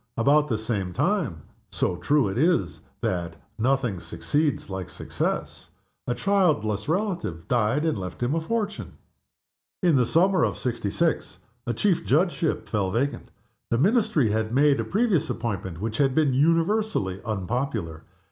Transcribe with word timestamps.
About 0.17 0.47
the 0.47 0.57
same 0.57 0.93
time 0.93 1.43
so 1.69 1.95
true 1.95 2.27
it 2.27 2.35
is 2.35 2.81
that 3.01 3.35
"nothing 3.59 3.99
succeeds 3.99 4.67
like 4.67 4.89
success" 4.89 5.69
a 6.07 6.15
childless 6.15 6.89
relative 6.89 7.47
died 7.47 7.85
and 7.85 7.99
left 7.99 8.23
him 8.23 8.33
a 8.33 8.41
fortune. 8.41 8.93
In 9.83 9.95
the 9.97 10.07
summer 10.07 10.43
of 10.43 10.57
'sixty 10.57 10.89
six 10.89 11.37
a 11.67 11.73
Chief 11.75 12.03
Judgeship 12.03 12.67
fell 12.67 12.89
vacant. 12.89 13.29
The 13.69 13.77
Ministry 13.77 14.31
had 14.31 14.51
made 14.51 14.79
a 14.79 14.83
previous 14.83 15.29
appointment 15.29 15.79
which 15.79 15.99
had 15.99 16.15
been 16.15 16.33
universally 16.33 17.21
unpopular. 17.23 18.01